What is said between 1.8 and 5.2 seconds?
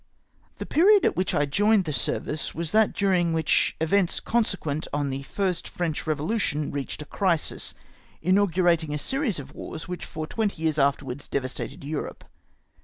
the service was that during which events consequent on